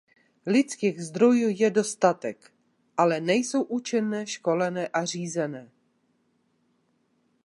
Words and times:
Lidských 0.45 1.01
zdrojů 1.01 1.49
je 1.59 1.71
dostatek, 1.71 2.51
ale 2.97 3.21
nejsou 3.21 3.63
účinně 3.63 4.27
školené 4.27 4.87
a 4.87 5.05
řízené. 5.05 5.71